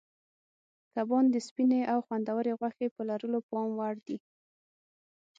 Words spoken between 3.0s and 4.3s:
لرلو پام وړ دي.